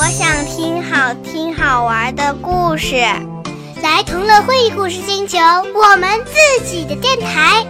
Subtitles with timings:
[0.00, 2.94] 我想听好听好玩的故事，
[3.82, 5.36] 来同乐会故事星球，
[5.74, 7.66] 我们自己的电台。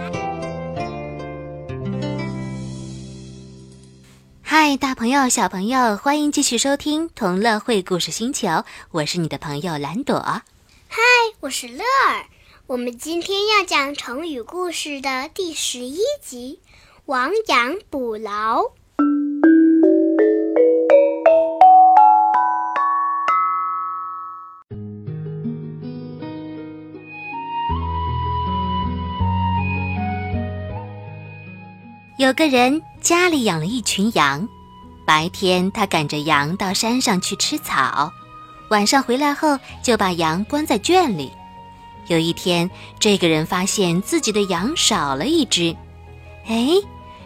[4.43, 10.19] 嗨，大朋友、小朋友，欢迎继续收听同乐会故事星球，我是你的朋友蓝朵。
[10.87, 11.01] 嗨，
[11.39, 12.25] 我是乐儿。
[12.67, 16.59] 我们今天要讲成语故事的第十一集
[17.05, 18.61] 《亡羊补牢》。
[32.19, 34.45] 有个人家里养了一群羊，
[35.05, 38.11] 白天他赶着羊到山上去吃草，
[38.69, 41.31] 晚上回来后就把羊关在圈里。
[42.07, 42.69] 有一天，
[42.99, 45.73] 这个人发现自己的羊少了一只，
[46.45, 46.71] 哎，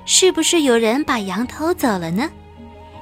[0.05, 2.29] 是不是有人把羊偷走了呢？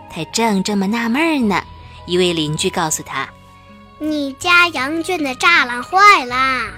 [0.10, 1.62] 他正这么纳闷呢，
[2.08, 3.28] 一位邻居告诉他
[4.00, 6.72] ：“你家羊圈的栅栏坏啦，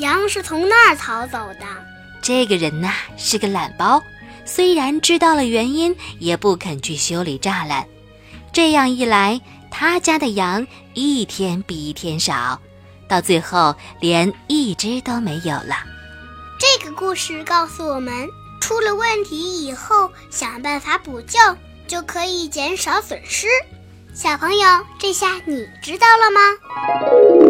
[0.00, 1.64] 羊是从那儿逃走的。”
[2.20, 4.02] 这个人呐是个懒包。
[4.48, 7.86] 虽然知道了原因，也不肯去修理栅栏。
[8.52, 12.58] 这样一来，他家的羊一天比一天少，
[13.06, 15.76] 到最后连一只都没有了。
[16.58, 18.26] 这个故事告诉我们，
[18.60, 21.38] 出了问题以后，想办法补救，
[21.86, 23.46] 就可以减少损失。
[24.14, 24.66] 小朋友，
[24.98, 27.47] 这下你知道了吗？